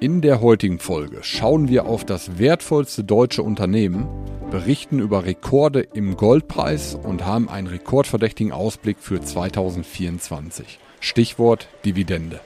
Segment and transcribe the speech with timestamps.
[0.00, 4.06] In der heutigen Folge schauen wir auf das wertvollste deutsche Unternehmen,
[4.48, 10.78] berichten über Rekorde im Goldpreis und haben einen rekordverdächtigen Ausblick für 2024.
[11.00, 12.38] Stichwort Dividende.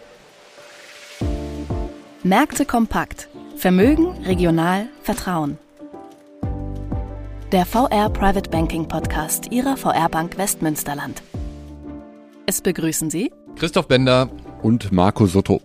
[2.22, 3.28] Märkte kompakt.
[3.56, 5.58] Vermögen, regional, Vertrauen.
[7.52, 11.22] Der VR Private Banking Podcast Ihrer VR Bank Westmünsterland.
[12.46, 14.30] Es begrüßen Sie Christoph Bender
[14.62, 15.60] und Marco Sotto.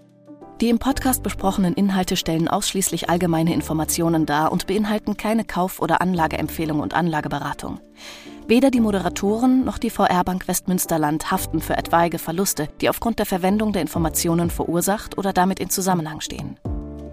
[0.60, 6.02] Die im Podcast besprochenen Inhalte stellen ausschließlich allgemeine Informationen dar und beinhalten keine Kauf- oder
[6.02, 7.80] Anlageempfehlung und Anlageberatung.
[8.48, 13.28] Weder die Moderatoren noch die VR Bank Westmünsterland haften für etwaige Verluste, die aufgrund der
[13.28, 16.58] Verwendung der Informationen verursacht oder damit in Zusammenhang stehen.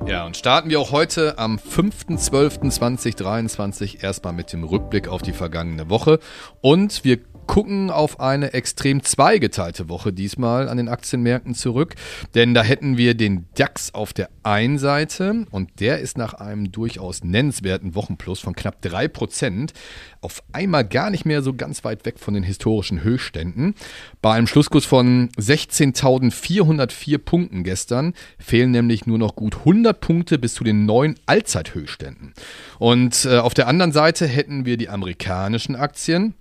[0.06, 5.90] Ja, und starten wir auch heute am 5.12.2023 erstmal mit dem Rückblick auf die vergangene
[5.90, 6.18] Woche.
[6.62, 11.94] Und wir gucken auf eine extrem zweigeteilte Woche diesmal an den Aktienmärkten zurück,
[12.34, 16.72] denn da hätten wir den DAX auf der einen Seite und der ist nach einem
[16.72, 19.72] durchaus nennenswerten Wochenplus von knapp 3%
[20.20, 23.74] auf einmal gar nicht mehr so ganz weit weg von den historischen Höchstständen.
[24.22, 30.54] Bei einem Schlusskurs von 16.404 Punkten gestern fehlen nämlich nur noch gut 100 Punkte bis
[30.54, 32.32] zu den neuen Allzeithöchstständen.
[32.78, 36.34] Und äh, auf der anderen Seite hätten wir die amerikanischen Aktien.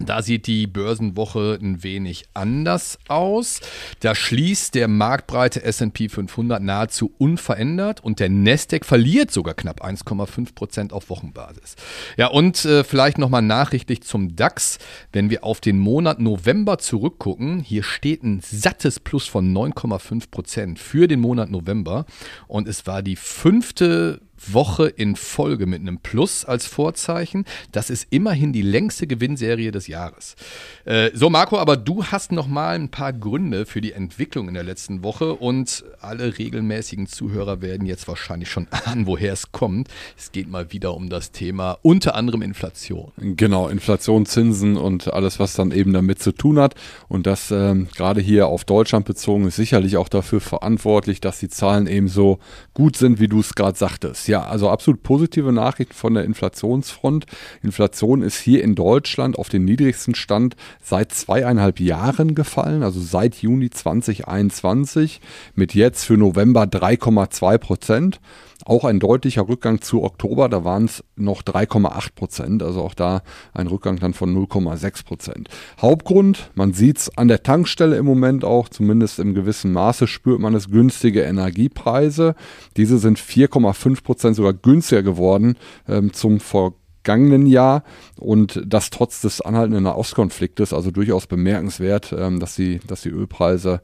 [0.00, 3.60] Da sieht die Börsenwoche ein wenig anders aus.
[4.00, 10.54] Da schließt der marktbreite S&P 500 nahezu unverändert und der Nasdaq verliert sogar knapp 1,5
[10.56, 11.76] Prozent auf Wochenbasis.
[12.16, 14.78] Ja, und äh, vielleicht nochmal nachrichtlich zum DAX.
[15.12, 20.78] Wenn wir auf den Monat November zurückgucken, hier steht ein sattes Plus von 9,5 Prozent
[20.80, 22.04] für den Monat November
[22.48, 27.44] und es war die fünfte Woche in Folge mit einem Plus als Vorzeichen.
[27.72, 30.36] Das ist immerhin die längste Gewinnserie des Jahres.
[30.84, 34.54] Äh, so, Marco, aber du hast noch mal ein paar Gründe für die Entwicklung in
[34.54, 39.88] der letzten Woche und alle regelmäßigen Zuhörer werden jetzt wahrscheinlich schon ahnen, woher es kommt.
[40.16, 43.12] Es geht mal wieder um das Thema unter anderem Inflation.
[43.16, 46.74] Genau, Inflation, Zinsen und alles, was dann eben damit zu tun hat.
[47.08, 51.48] Und das ähm, gerade hier auf Deutschland bezogen ist sicherlich auch dafür verantwortlich, dass die
[51.48, 52.38] Zahlen eben so
[52.74, 54.23] gut sind, wie du es gerade sagtest.
[54.26, 57.26] Ja, also absolut positive Nachrichten von der Inflationsfront.
[57.62, 63.36] Inflation ist hier in Deutschland auf den niedrigsten Stand seit zweieinhalb Jahren gefallen, also seit
[63.36, 65.20] Juni 2021
[65.54, 68.20] mit jetzt für November 3,2 Prozent.
[68.66, 73.22] Auch ein deutlicher Rückgang zu Oktober, da waren es noch 3,8 Prozent, also auch da
[73.52, 75.48] ein Rückgang dann von 0,6 Prozent.
[75.82, 80.40] Hauptgrund, man sieht es an der Tankstelle im Moment auch, zumindest im gewissen Maße spürt
[80.40, 82.36] man es, günstige Energiepreise.
[82.78, 85.56] Diese sind 4,5 Prozent sogar günstiger geworden
[85.88, 87.84] ähm, zum vergangenen Jahr
[88.18, 93.80] und das trotz des anhaltenden Nahostkonfliktes, also durchaus bemerkenswert, ähm, dass, die, dass die Ölpreise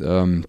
[0.00, 0.44] ähm,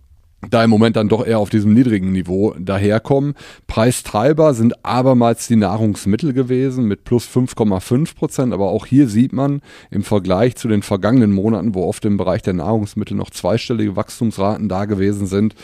[0.50, 3.36] da im Moment dann doch eher auf diesem niedrigen Niveau daherkommen.
[3.68, 9.62] Preistreiber sind abermals die Nahrungsmittel gewesen mit plus 5,5 Prozent, aber auch hier sieht man
[9.92, 14.70] im Vergleich zu den vergangenen Monaten, wo oft im Bereich der Nahrungsmittel noch zweistellige Wachstumsraten
[14.70, 15.56] da gewesen sind,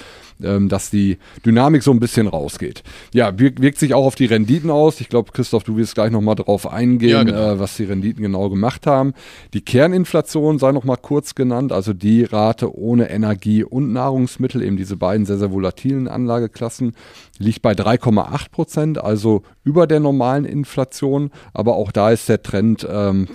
[0.44, 2.84] ähm, dass die Dynamik so ein bisschen rausgeht.
[3.14, 5.02] Ja, wirkt, wirkt sich auch auf die Renditen aus.
[5.02, 7.54] Ich glaube, Christoph, du wirst gleich nochmal drauf eingehen, ja, genau.
[7.54, 9.14] äh, was die Renditen genau gemacht haben.
[9.54, 14.98] Die Kerninflation sei nochmal kurz genannt, also die Rate ohne Energie und Nahrungsmittel, eben diese
[14.98, 16.94] beiden sehr, sehr volatilen Anlageklassen,
[17.38, 21.32] liegt bei 3,8 Prozent, also über der normalen Inflation.
[21.54, 23.28] Aber auch da ist der Trend ähm,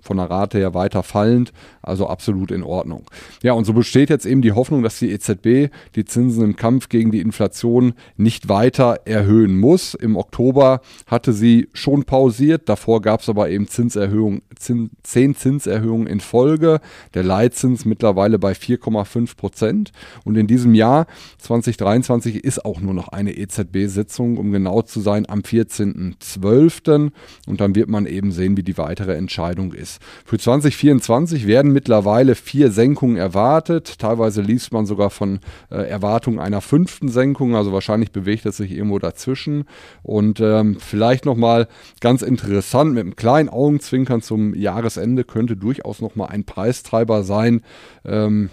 [0.00, 1.52] von der Rate her weiter fallend,
[1.82, 3.04] also absolut in Ordnung.
[3.42, 6.88] Ja, und so besteht jetzt eben die Hoffnung, dass die EZB die Zinsen im Kampf
[6.88, 9.94] gegen die Inflation nicht weiter erhöhen muss.
[9.94, 16.06] Im Oktober hatte sie schon pausiert, davor gab es aber eben Zinserhöhungen, Zin, zehn Zinserhöhungen
[16.06, 16.80] in Folge,
[17.14, 19.92] der Leitzins mittlerweile bei 4,5 Prozent.
[20.24, 21.06] Und in diesem Jahr
[21.38, 27.10] 2023 ist auch nur noch eine EZB-Sitzung, um genau zu sein, am 14.12.
[27.46, 30.00] Und dann wird man eben sehen, wie die weitere Entscheidung ist.
[30.24, 33.98] Für 2024 werden mittlerweile vier Senkungen erwartet.
[33.98, 37.56] Teilweise liest man sogar von äh, Erwartungen einer fünften Senkung.
[37.56, 39.64] Also wahrscheinlich bewegt es sich irgendwo dazwischen.
[40.02, 41.68] Und ähm, vielleicht nochmal
[42.00, 47.62] ganz interessant mit einem kleinen Augenzwinkern zum Jahresende könnte durchaus nochmal ein Preistreiber sein.
[48.04, 48.50] Ähm,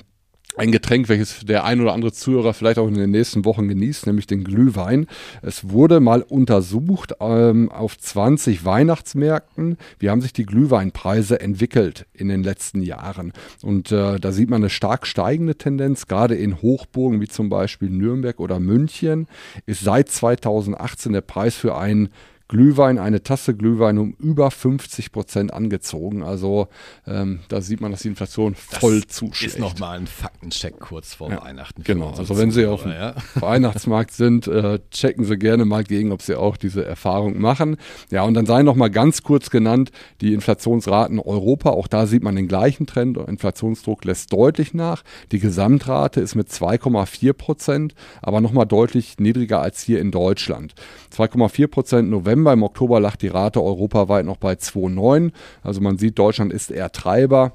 [0.57, 4.07] ein Getränk, welches der ein oder andere Zuhörer vielleicht auch in den nächsten Wochen genießt,
[4.07, 5.07] nämlich den Glühwein.
[5.41, 9.77] Es wurde mal untersucht ähm, auf 20 Weihnachtsmärkten.
[9.99, 13.33] Wie haben sich die Glühweinpreise entwickelt in den letzten Jahren?
[13.61, 17.89] Und äh, da sieht man eine stark steigende Tendenz, gerade in Hochburgen wie zum Beispiel
[17.89, 19.27] Nürnberg oder München
[19.65, 22.09] ist seit 2018 der Preis für einen
[22.47, 26.23] Glühwein, eine Tasse Glühwein um über 50 Prozent angezogen.
[26.23, 26.67] Also
[27.05, 29.55] ähm, da sieht man, dass die Inflation voll das zuschlägt.
[29.55, 31.83] Ist nochmal ein Faktencheck kurz vor ja, Weihnachten.
[31.83, 33.15] Genau, also wenn Sie auf dem ja?
[33.35, 37.77] Weihnachtsmarkt sind, äh, checken Sie gerne mal gegen, ob Sie auch diese Erfahrung machen.
[38.11, 39.91] Ja, und dann sei nochmal ganz kurz genannt,
[40.21, 43.17] die Inflationsraten Europa, auch da sieht man den gleichen Trend.
[43.17, 45.03] Inflationsdruck lässt deutlich nach.
[45.31, 50.75] Die Gesamtrate ist mit 2,4 Prozent, aber nochmal deutlich niedriger als hier in Deutschland.
[51.15, 55.31] 2,4 Prozent November, im Oktober lag die Rate europaweit noch bei 2,9.
[55.63, 57.53] Also man sieht, Deutschland ist eher Treiber.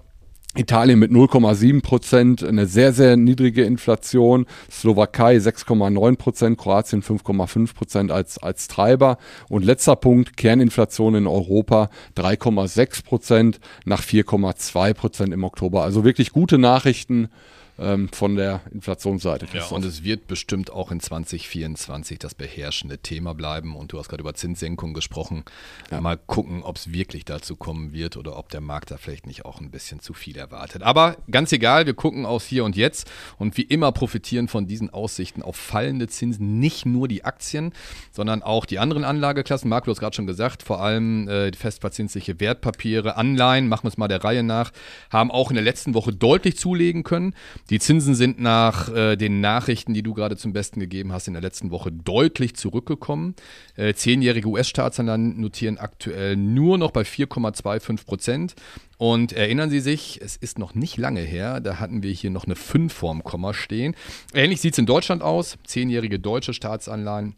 [0.54, 4.44] Italien mit 0,7 Prozent, eine sehr, sehr niedrige Inflation.
[4.70, 9.16] Slowakei 6,9 Prozent, Kroatien 5,5 Prozent als, als Treiber.
[9.48, 11.88] Und letzter Punkt, Kerninflation in Europa
[12.18, 15.84] 3,6 Prozent nach 4,2 Prozent im Oktober.
[15.84, 17.28] Also wirklich gute Nachrichten
[17.78, 19.46] ähm, von der Inflationsseite.
[19.52, 23.76] Ja, und es wird bestimmt auch in 2024 das beherrschende Thema bleiben.
[23.76, 25.44] Und du hast gerade über Zinssenkung gesprochen.
[25.90, 26.00] Ja.
[26.00, 29.44] Mal gucken, ob es wirklich dazu kommen wird oder ob der Markt da vielleicht nicht
[29.44, 30.82] auch ein bisschen zu viel erwartet.
[30.82, 33.10] Aber ganz egal, wir gucken aufs Hier und Jetzt.
[33.38, 37.72] Und wie immer profitieren von diesen Aussichten auf fallende Zinsen nicht nur die Aktien,
[38.10, 39.68] sondern auch die anderen Anlageklassen.
[39.68, 43.96] Marco hat es gerade schon gesagt, vor allem äh, festverzinsliche Wertpapiere, Anleihen, machen wir es
[43.96, 44.72] mal der Reihe nach,
[45.10, 47.34] haben auch in der letzten Woche deutlich zulegen können.
[47.70, 51.34] Die Zinsen sind nach äh, den Nachrichten, die du gerade zum Besten gegeben hast, in
[51.34, 53.34] der letzten Woche deutlich zurückgekommen.
[53.76, 58.54] Äh, zehnjährige US-Staatsanleihen notieren aktuell nur noch bei 4,25 Prozent.
[58.98, 62.44] Und erinnern Sie sich, es ist noch nicht lange her, da hatten wir hier noch
[62.44, 63.94] eine 5 vorm Komma stehen.
[64.34, 65.58] Ähnlich sieht es in Deutschland aus.
[65.64, 67.34] Zehnjährige deutsche Staatsanleihen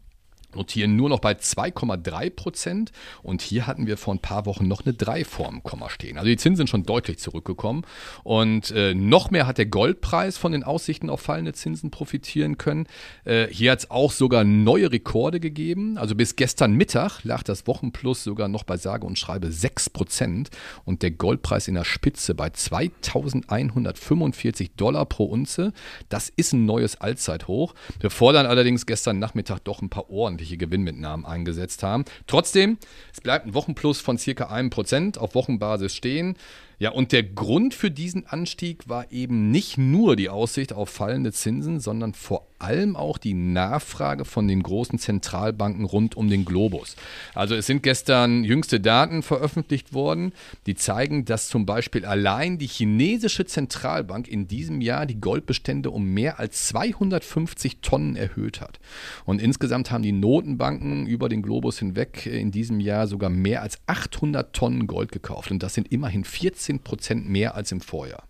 [0.55, 2.91] notieren nur noch bei 2,3 Prozent.
[3.23, 6.17] Und hier hatten wir vor ein paar Wochen noch eine 3 vorm Komma stehen.
[6.17, 7.85] Also die Zinsen sind schon deutlich zurückgekommen.
[8.23, 12.87] Und äh, noch mehr hat der Goldpreis von den Aussichten auf fallende Zinsen profitieren können.
[13.23, 15.97] Äh, hier hat es auch sogar neue Rekorde gegeben.
[15.97, 20.49] Also bis gestern Mittag lag das Wochenplus sogar noch bei sage und schreibe 6 Prozent.
[20.83, 25.73] Und der Goldpreis in der Spitze bei 2145 Dollar pro Unze.
[26.09, 27.73] Das ist ein neues Allzeithoch.
[27.99, 32.05] Wir fordern allerdings gestern Nachmittag doch ein paar ordentliche ordentliche Gewinnmitnahmen eingesetzt haben.
[32.27, 32.77] Trotzdem,
[33.11, 36.35] es bleibt ein Wochenplus von circa einem Prozent auf Wochenbasis stehen.
[36.77, 41.31] Ja, und der Grund für diesen Anstieg war eben nicht nur die Aussicht auf fallende
[41.31, 46.95] Zinsen, sondern vor allem auch die Nachfrage von den großen Zentralbanken rund um den Globus.
[47.33, 50.33] Also es sind gestern jüngste Daten veröffentlicht worden,
[50.65, 56.05] die zeigen, dass zum Beispiel allein die chinesische Zentralbank in diesem Jahr die Goldbestände um
[56.13, 58.79] mehr als 250 Tonnen erhöht hat.
[59.25, 63.79] Und insgesamt haben die Notenbanken über den Globus hinweg in diesem Jahr sogar mehr als
[63.87, 65.51] 800 Tonnen Gold gekauft.
[65.51, 68.23] Und das sind immerhin 40 16 Prozent mehr als im Vorjahr.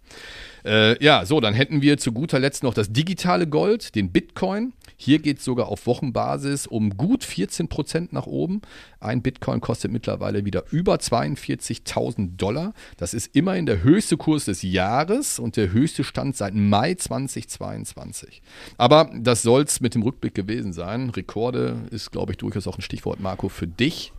[0.65, 4.73] Äh, ja, so, dann hätten wir zu guter Letzt noch das digitale Gold, den Bitcoin.
[4.97, 8.61] Hier geht es sogar auf Wochenbasis um gut 14 Prozent nach oben.
[8.99, 12.73] Ein Bitcoin kostet mittlerweile wieder über 42.000 Dollar.
[12.97, 18.41] Das ist immerhin der höchste Kurs des Jahres und der höchste Stand seit Mai 2022.
[18.77, 21.11] Aber das soll es mit dem Rückblick gewesen sein.
[21.11, 24.13] Rekorde ist, glaube ich, durchaus auch ein Stichwort, Marco, für dich.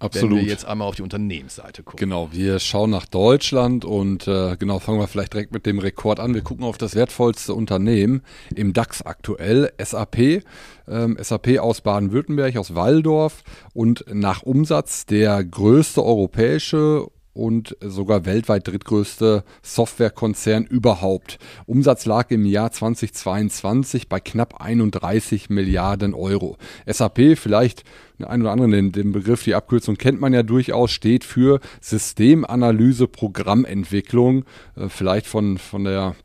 [0.00, 0.30] Absolut.
[0.30, 1.98] Wenn wir jetzt einmal auf die Unternehmensseite gucken.
[1.98, 6.20] Genau, wir schauen nach Deutschland und äh, genau, fangen wir vielleicht direkt mit dem Rekord
[6.20, 6.32] an.
[6.32, 8.22] Wir gucken auf das wertvollste Unternehmen
[8.54, 10.42] im DAX aktuell, SAP.
[10.88, 13.44] Ähm, SAP aus Baden-Württemberg, aus Walldorf
[13.74, 21.38] und nach Umsatz der größte europäische und sogar weltweit drittgrößte Softwarekonzern überhaupt.
[21.66, 26.56] Umsatz lag im Jahr 2022 bei knapp 31 Milliarden Euro.
[26.86, 27.84] SAP, vielleicht
[28.18, 33.06] ein oder andere den, den Begriff, die Abkürzung kennt man ja durchaus, steht für Systemanalyse
[33.08, 34.44] Programmentwicklung,
[34.76, 36.16] äh, vielleicht von, von der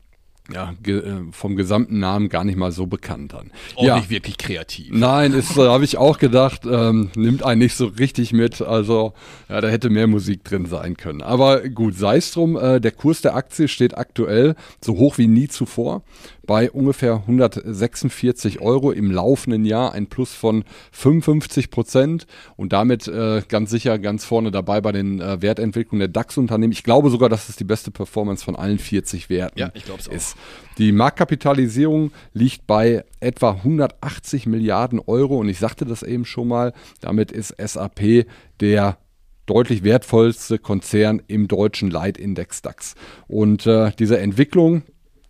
[0.52, 3.50] ja, ge, äh, vom gesamten Namen gar nicht mal so bekannt dann.
[3.74, 3.96] Auch ja.
[3.96, 4.88] nicht wirklich kreativ.
[4.90, 8.62] Nein, ist, äh, habe ich auch gedacht, ähm, nimmt einen nicht so richtig mit.
[8.62, 9.12] Also,
[9.48, 11.22] ja, da hätte mehr Musik drin sein können.
[11.22, 15.26] Aber gut, sei es drum, äh, der Kurs der Aktie steht aktuell so hoch wie
[15.26, 16.02] nie zuvor
[16.46, 22.26] bei ungefähr 146 Euro im laufenden Jahr, ein Plus von 55 Prozent
[22.56, 26.72] und damit äh, ganz sicher ganz vorne dabei bei den äh, Wertentwicklungen der DAX-Unternehmen.
[26.72, 30.12] Ich glaube sogar, dass es die beste Performance von allen 40 Werten ja, ich auch.
[30.12, 30.36] ist.
[30.78, 36.72] Die Marktkapitalisierung liegt bei etwa 180 Milliarden Euro und ich sagte das eben schon mal,
[37.00, 38.26] damit ist SAP
[38.60, 38.98] der
[39.46, 42.94] deutlich wertvollste Konzern im deutschen Leitindex DAX.
[43.28, 44.82] Und äh, diese Entwicklung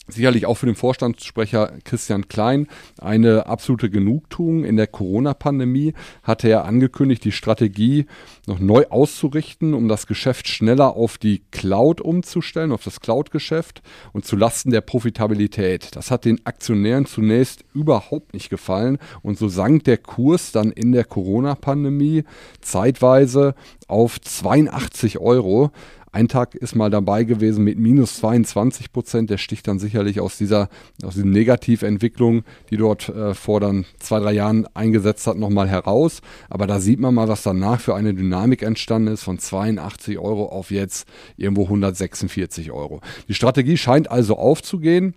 [0.08, 2.68] sicherlich auch für den Vorstandssprecher Christian Klein
[3.00, 4.64] eine absolute Genugtuung.
[4.64, 8.06] In der Corona-Pandemie hatte er angekündigt, die Strategie
[8.46, 13.82] noch neu auszurichten, um das Geschäft schneller auf die Cloud umzustellen, auf das Cloud-Geschäft
[14.12, 15.96] und zu Lasten der Profitabilität.
[15.96, 20.92] Das hat den Aktionären zunächst überhaupt nicht gefallen und so sank der Kurs dann in
[20.92, 22.24] der Corona-Pandemie
[22.60, 23.54] zeitweise
[23.88, 25.70] auf 82 Euro.
[26.16, 29.28] Ein Tag ist mal dabei gewesen mit minus 22 Prozent.
[29.28, 30.70] Der sticht dann sicherlich aus dieser,
[31.04, 36.22] aus dieser Negativentwicklung, die dort äh, vor dann zwei, drei Jahren eingesetzt hat, nochmal heraus.
[36.48, 40.46] Aber da sieht man mal, was danach für eine Dynamik entstanden ist von 82 Euro
[40.46, 41.06] auf jetzt
[41.36, 43.02] irgendwo 146 Euro.
[43.28, 45.12] Die Strategie scheint also aufzugehen.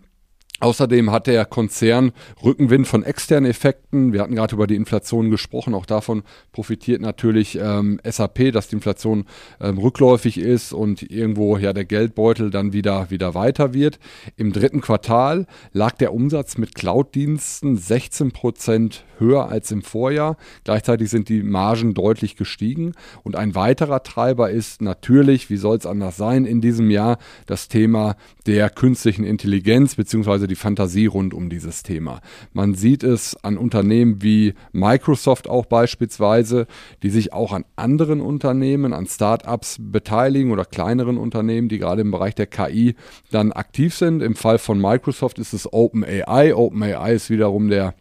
[0.59, 2.11] Außerdem hat der Konzern
[2.43, 4.11] Rückenwind von externen Effekten.
[4.11, 5.73] Wir hatten gerade über die Inflation gesprochen.
[5.73, 9.25] Auch davon profitiert natürlich ähm, SAP, dass die Inflation
[9.61, 13.99] ähm, rückläufig ist und irgendwo ja der Geldbeutel dann wieder, wieder weiter wird.
[14.35, 20.37] Im dritten Quartal lag der Umsatz mit Cloud-Diensten 16 Prozent höher als im Vorjahr.
[20.63, 22.93] Gleichzeitig sind die Margen deutlich gestiegen.
[23.23, 27.67] Und ein weiterer Treiber ist natürlich, wie soll es anders sein, in diesem Jahr das
[27.67, 30.47] Thema der künstlichen Intelligenz bzw.
[30.49, 32.19] die Fantasie rund um dieses Thema.
[32.51, 36.67] Man sieht es an Unternehmen wie Microsoft auch beispielsweise,
[37.03, 42.11] die sich auch an anderen Unternehmen, an Startups beteiligen oder kleineren Unternehmen, die gerade im
[42.11, 42.95] Bereich der KI
[43.31, 44.21] dann aktiv sind.
[44.21, 46.53] Im Fall von Microsoft ist es OpenAI.
[46.55, 47.93] OpenAI ist wiederum der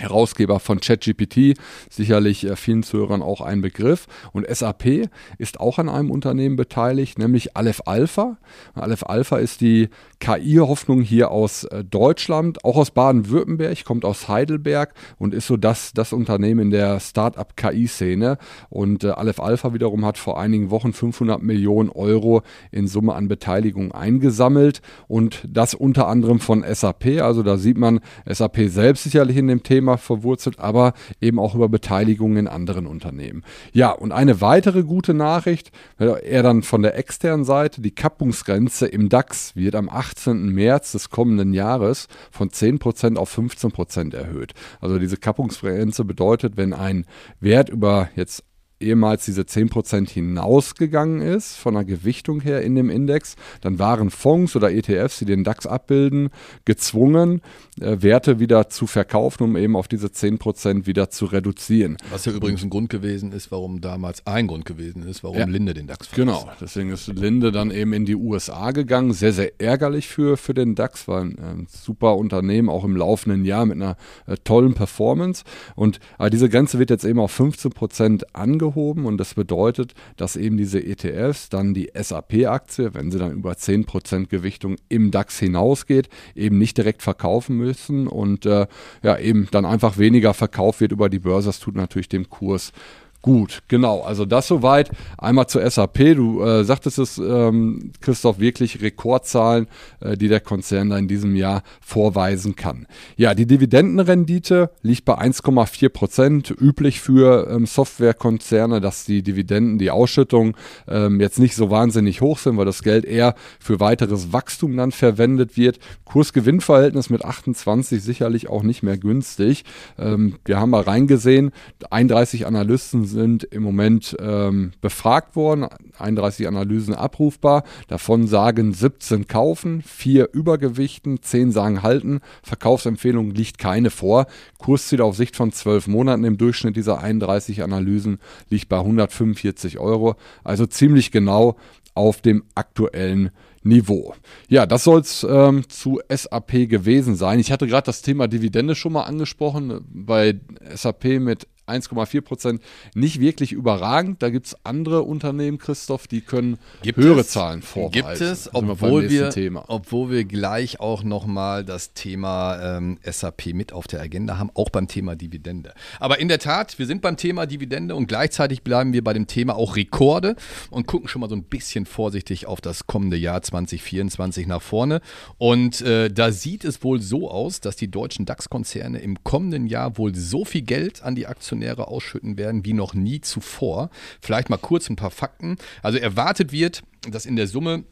[0.00, 1.58] Herausgeber von ChatGPT,
[1.90, 4.06] sicherlich äh, vielen Zuhörern auch ein Begriff.
[4.32, 8.36] Und SAP ist auch an einem Unternehmen beteiligt, nämlich Aleph Alpha.
[8.74, 9.88] Aleph Alpha ist die
[10.20, 15.92] KI-Hoffnung hier aus äh, Deutschland, auch aus Baden-Württemberg, kommt aus Heidelberg und ist so das,
[15.94, 18.38] das Unternehmen in der Start-up-KI-Szene.
[18.70, 23.26] Und äh, Aleph Alpha wiederum hat vor einigen Wochen 500 Millionen Euro in Summe an
[23.26, 27.20] Beteiligung eingesammelt und das unter anderem von SAP.
[27.20, 31.54] Also da sieht man SAP selbst sicherlich in dem Thema Thema verwurzelt, aber eben auch
[31.54, 33.42] über Beteiligungen in anderen Unternehmen.
[33.72, 39.08] Ja, und eine weitere gute Nachricht, eher dann von der externen Seite, die Kappungsgrenze im
[39.08, 40.50] DAX wird am 18.
[40.50, 44.52] März des kommenden Jahres von 10% auf 15% erhöht.
[44.80, 47.06] Also diese Kappungsgrenze bedeutet, wenn ein
[47.40, 48.44] Wert über jetzt
[48.80, 54.54] ehemals diese 10% hinausgegangen ist, von der Gewichtung her in dem Index, dann waren Fonds
[54.54, 56.30] oder ETFs, die den DAX abbilden,
[56.64, 57.42] gezwungen,
[57.80, 61.96] äh, Werte wieder zu verkaufen, um eben auf diese 10% wieder zu reduzieren.
[62.10, 65.46] Was ja übrigens ein Grund gewesen ist, warum damals ein Grund gewesen ist, warum ja,
[65.46, 66.44] Linde den DAX verkauft.
[66.44, 69.12] Genau, deswegen ist Linde dann eben in die USA gegangen.
[69.12, 73.44] Sehr, sehr ärgerlich für, für den DAX, war ein, ein super Unternehmen, auch im laufenden
[73.44, 75.44] Jahr mit einer äh, tollen Performance.
[75.74, 80.36] Und aber diese Grenze wird jetzt eben auf 15% angehoben angehoben und das bedeutet, dass
[80.36, 86.08] eben diese ETFs dann die SAP-Aktie, wenn sie dann über 10% Gewichtung im DAX hinausgeht,
[86.34, 87.67] eben nicht direkt verkaufen müssen
[88.08, 88.66] und äh,
[89.02, 91.48] ja eben dann einfach weniger verkauft wird über die Börse.
[91.48, 92.72] Das tut natürlich dem Kurs
[93.20, 94.02] Gut, genau.
[94.02, 94.90] Also das soweit.
[95.18, 96.14] Einmal zur SAP.
[96.14, 99.66] Du äh, sagtest es, ähm, Christoph, wirklich Rekordzahlen,
[99.98, 102.86] äh, die der Konzern da in diesem Jahr vorweisen kann.
[103.16, 106.54] Ja, die Dividendenrendite liegt bei 1,4 Prozent.
[106.60, 110.56] Üblich für ähm, Softwarekonzerne, dass die Dividenden, die Ausschüttung
[110.86, 114.92] ähm, jetzt nicht so wahnsinnig hoch sind, weil das Geld eher für weiteres Wachstum dann
[114.92, 115.80] verwendet wird.
[116.04, 119.64] Kursgewinnverhältnis mit 28 sicherlich auch nicht mehr günstig.
[119.98, 121.50] Ähm, wir haben mal reingesehen,
[121.90, 125.66] 31 Analysten sind im Moment ähm, befragt worden,
[125.98, 127.64] 31 Analysen abrufbar.
[127.88, 132.20] Davon sagen 17 kaufen, 4 übergewichten, 10 sagen halten.
[132.42, 134.26] Verkaufsempfehlung liegt keine vor.
[134.58, 140.14] Kursziel auf Sicht von 12 Monaten im Durchschnitt dieser 31 Analysen liegt bei 145 Euro.
[140.44, 141.56] Also ziemlich genau
[141.94, 143.30] auf dem aktuellen
[143.62, 144.14] Niveau.
[144.48, 147.38] Ja, das soll es ähm, zu SAP gewesen sein.
[147.38, 149.84] Ich hatte gerade das Thema Dividende schon mal angesprochen.
[149.88, 150.38] Bei
[150.74, 152.62] SAP mit 1,4 Prozent
[152.94, 154.22] nicht wirklich überragend.
[154.22, 157.92] Da gibt es andere Unternehmen, Christoph, die können gibt höhere es, Zahlen vorweisen.
[157.92, 163.72] Gibt es, obwohl wir, wir obwohl wir gleich auch nochmal das Thema ähm, SAP mit
[163.72, 165.74] auf der Agenda haben, auch beim Thema Dividende.
[166.00, 169.26] Aber in der Tat, wir sind beim Thema Dividende und gleichzeitig bleiben wir bei dem
[169.26, 170.36] Thema auch Rekorde
[170.70, 175.00] und gucken schon mal so ein bisschen vorsichtig auf das kommende Jahr 2024 nach vorne.
[175.36, 179.98] Und äh, da sieht es wohl so aus, dass die deutschen DAX-Konzerne im kommenden Jahr
[179.98, 183.90] wohl so viel Geld an die Aktionäre Aktionäre ausschütten werden wie noch nie zuvor.
[184.20, 185.56] Vielleicht mal kurz ein paar Fakten.
[185.82, 187.84] Also erwartet wird, dass in der Summe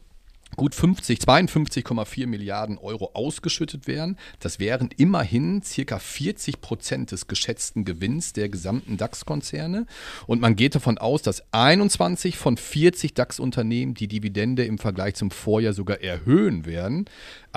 [0.55, 4.17] gut 50, 52,4 Milliarden Euro ausgeschüttet werden.
[4.39, 9.85] Das wären immerhin circa 40 Prozent des geschätzten Gewinns der gesamten DAX-Konzerne.
[10.25, 15.31] Und man geht davon aus, dass 21 von 40 DAX-Unternehmen die Dividende im Vergleich zum
[15.31, 17.05] Vorjahr sogar erhöhen werden.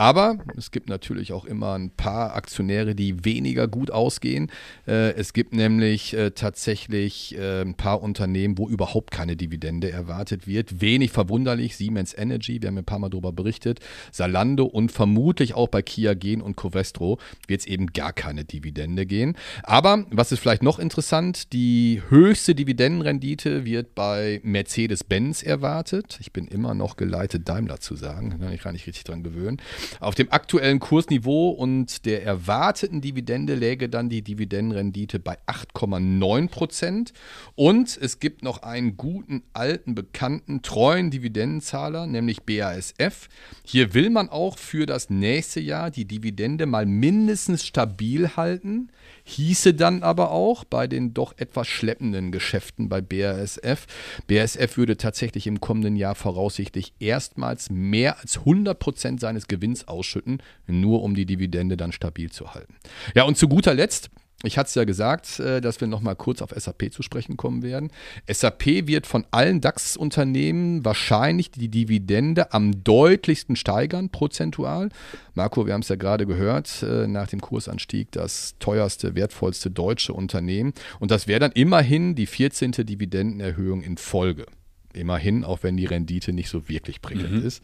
[0.00, 4.50] Aber es gibt natürlich auch immer ein paar Aktionäre, die weniger gut ausgehen.
[4.86, 10.46] Äh, es gibt nämlich äh, tatsächlich äh, ein paar Unternehmen, wo überhaupt keine Dividende erwartet
[10.46, 10.80] wird.
[10.80, 13.80] Wenig verwunderlich, Siemens Energy, wir haben ein paar Mal darüber berichtet,
[14.10, 19.04] Salando und vermutlich auch bei Kia Gen und Covestro wird es eben gar keine Dividende
[19.04, 19.36] gehen.
[19.64, 26.16] Aber was ist vielleicht noch interessant, die höchste Dividendenrendite wird bei Mercedes-Benz erwartet.
[26.22, 29.58] Ich bin immer noch geleitet, Daimler zu sagen, kann ich gar nicht richtig dran gewöhnen.
[29.98, 37.12] Auf dem aktuellen Kursniveau und der erwarteten Dividende läge dann die Dividendenrendite bei 8,9 Prozent.
[37.56, 43.28] Und es gibt noch einen guten, alten, bekannten, treuen Dividendenzahler, nämlich BASF.
[43.64, 48.90] Hier will man auch für das nächste Jahr die Dividende mal mindestens stabil halten.
[49.24, 53.86] Hieße dann aber auch bei den doch etwas schleppenden Geschäften bei BASF,
[54.26, 60.42] BASF würde tatsächlich im kommenden Jahr voraussichtlich erstmals mehr als 100 Prozent seines Gewinns ausschütten,
[60.66, 62.74] nur um die Dividende dann stabil zu halten.
[63.14, 64.10] Ja, und zu guter Letzt
[64.42, 67.62] ich hatte es ja gesagt, äh, dass wir nochmal kurz auf SAP zu sprechen kommen
[67.62, 67.90] werden.
[68.26, 74.88] SAP wird von allen DAX-Unternehmen wahrscheinlich die Dividende am deutlichsten steigern, prozentual.
[75.34, 80.14] Marco, wir haben es ja gerade gehört, äh, nach dem Kursanstieg das teuerste, wertvollste deutsche
[80.14, 80.72] Unternehmen.
[81.00, 82.72] Und das wäre dann immerhin die 14.
[82.72, 84.46] Dividendenerhöhung in Folge.
[84.92, 87.46] Immerhin, auch wenn die Rendite nicht so wirklich prickelnd mhm.
[87.46, 87.62] ist.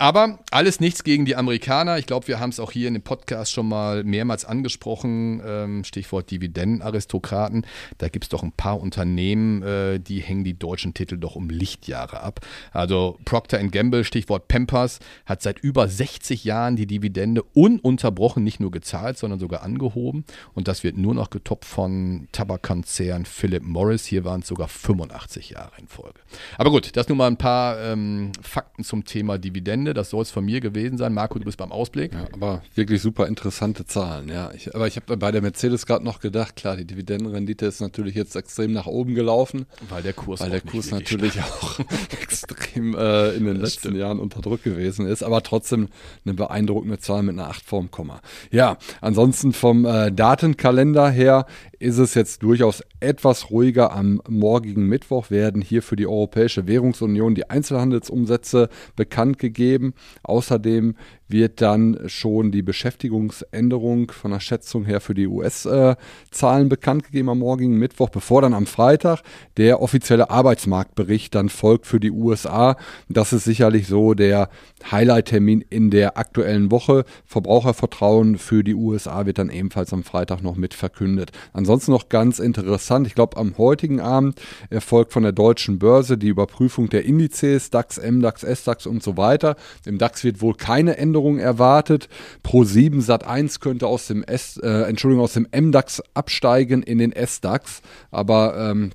[0.00, 1.98] Aber alles nichts gegen die Amerikaner.
[1.98, 5.42] Ich glaube, wir haben es auch hier in dem Podcast schon mal mehrmals angesprochen.
[5.44, 7.66] Ähm, Stichwort Dividendenaristokraten.
[7.98, 11.50] Da gibt es doch ein paar Unternehmen, äh, die hängen die deutschen Titel doch um
[11.50, 12.46] Lichtjahre ab.
[12.70, 18.70] Also Procter Gamble, Stichwort Pampers, hat seit über 60 Jahren die Dividende ununterbrochen nicht nur
[18.70, 20.24] gezahlt, sondern sogar angehoben.
[20.54, 24.06] Und das wird nur noch getoppt von Tabakkonzern Philip Morris.
[24.06, 26.20] Hier waren es sogar 85 Jahre in Folge.
[26.56, 29.78] Aber gut, das nur mal ein paar ähm, Fakten zum Thema Dividende.
[29.78, 29.94] Ende.
[29.94, 31.14] Das soll es von mir gewesen sein.
[31.14, 32.12] Marco, du bist beim Ausblick.
[32.12, 34.28] Ja, aber wirklich super interessante Zahlen.
[34.28, 37.80] Ja, ich, aber ich habe bei der Mercedes gerade noch gedacht, klar, die Dividendenrendite ist
[37.80, 39.66] natürlich jetzt extrem nach oben gelaufen.
[39.88, 41.78] Weil der Kurs, weil der Kurs natürlich auch
[42.22, 43.96] extrem äh, in den das letzten stimmt.
[43.98, 45.22] Jahren unter Druck gewesen ist.
[45.22, 45.88] Aber trotzdem
[46.24, 48.20] eine beeindruckende Zahl mit einer 8 vorm Komma.
[48.50, 51.46] Ja, ansonsten vom äh, Datenkalender her
[51.78, 53.92] ist es jetzt durchaus etwas ruhiger.
[53.92, 59.94] Am morgigen Mittwoch werden hier für die Europäische Währungsunion die Einzelhandelsumsätze bekannt gegeben.
[60.22, 60.96] Außerdem
[61.28, 67.40] wird dann schon die Beschäftigungsänderung von der Schätzung her für die US-Zahlen bekannt gegeben am
[67.40, 69.20] morgigen Mittwoch, bevor dann am Freitag
[69.56, 72.76] der offizielle Arbeitsmarktbericht dann folgt für die USA.
[73.08, 74.48] Das ist sicherlich so der
[74.90, 77.04] Highlight-Termin in der aktuellen Woche.
[77.26, 81.32] Verbrauchervertrauen für die USA wird dann ebenfalls am Freitag noch mit verkündet.
[81.52, 86.28] Ansonsten noch ganz interessant, ich glaube am heutigen Abend erfolgt von der deutschen Börse die
[86.28, 89.56] Überprüfung der Indizes DAX, MDAX, SDAX und so weiter.
[89.84, 92.08] Im DAX wird wohl keine Änderung Änderungen erwartet.
[92.44, 97.12] Pro7 Sat 1 könnte aus dem S, äh, Entschuldigung, aus dem MDAX absteigen in den
[97.12, 98.90] SDAX, aber ähm,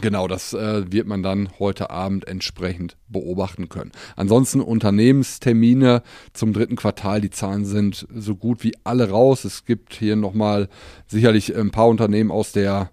[0.00, 3.92] Genau, das äh, wird man dann heute Abend entsprechend beobachten können.
[4.16, 9.44] Ansonsten Unternehmenstermine zum dritten Quartal, die Zahlen sind so gut wie alle raus.
[9.44, 10.70] Es gibt hier nochmal
[11.08, 12.90] sicherlich ein paar Unternehmen aus der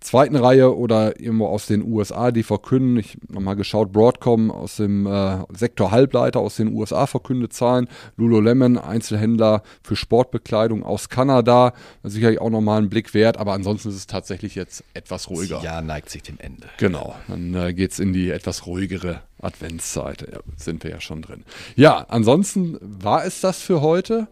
[0.00, 4.76] zweiten Reihe oder irgendwo aus den USA, die verkünden, ich habe nochmal geschaut, Broadcom aus
[4.76, 11.72] dem äh, Sektor Halbleiter aus den USA verkündet Zahlen, Lululemon, Einzelhändler für Sportbekleidung aus Kanada,
[12.02, 15.56] sicherlich auch nochmal einen Blick wert, aber ansonsten ist es tatsächlich jetzt etwas ruhiger.
[15.56, 16.68] Das Jahr neigt sich dem Ende.
[16.78, 21.22] Genau, dann äh, geht es in die etwas ruhigere Adventszeit, ja, sind wir ja schon
[21.22, 21.44] drin.
[21.76, 24.28] Ja, ansonsten war es das für heute.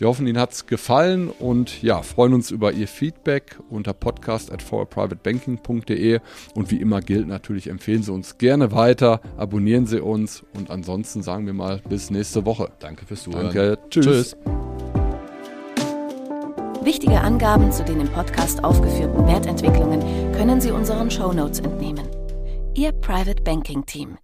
[0.00, 4.50] Wir hoffen, Ihnen hat es gefallen und ja, freuen uns über Ihr Feedback unter podcast
[4.50, 6.20] at forprivatebanking.de
[6.54, 11.22] und wie immer gilt natürlich, empfehlen Sie uns gerne weiter, abonnieren Sie uns und ansonsten
[11.22, 12.70] sagen wir mal bis nächste Woche.
[12.78, 13.52] Danke fürs Zuhören.
[13.52, 14.06] Danke, tschüss.
[14.06, 14.36] tschüss.
[16.82, 20.00] Wichtige Angaben zu den im Podcast aufgeführten Wertentwicklungen
[20.32, 22.06] können Sie unseren Shownotes entnehmen.
[22.74, 24.16] Ihr Private Banking Team.